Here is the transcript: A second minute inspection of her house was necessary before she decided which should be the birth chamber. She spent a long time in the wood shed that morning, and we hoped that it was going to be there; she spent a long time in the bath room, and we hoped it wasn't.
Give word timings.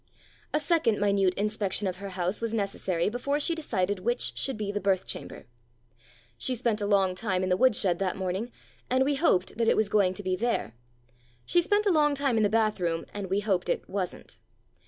A 0.51 0.59
second 0.59 0.99
minute 0.99 1.35
inspection 1.35 1.85
of 1.87 1.97
her 1.97 2.09
house 2.09 2.41
was 2.41 2.55
necessary 2.55 3.07
before 3.07 3.39
she 3.39 3.53
decided 3.53 3.99
which 3.99 4.35
should 4.35 4.57
be 4.57 4.71
the 4.71 4.81
birth 4.81 5.05
chamber. 5.05 5.45
She 6.39 6.55
spent 6.55 6.81
a 6.81 6.87
long 6.87 7.13
time 7.13 7.43
in 7.43 7.49
the 7.49 7.55
wood 7.55 7.75
shed 7.75 7.99
that 7.99 8.15
morning, 8.15 8.51
and 8.89 9.05
we 9.05 9.13
hoped 9.13 9.57
that 9.59 9.67
it 9.67 9.77
was 9.77 9.89
going 9.89 10.15
to 10.15 10.23
be 10.23 10.35
there; 10.35 10.73
she 11.45 11.61
spent 11.61 11.85
a 11.85 11.91
long 11.91 12.15
time 12.15 12.35
in 12.35 12.41
the 12.41 12.49
bath 12.49 12.79
room, 12.79 13.05
and 13.13 13.29
we 13.29 13.41
hoped 13.41 13.69
it 13.69 13.87
wasn't. 13.87 14.39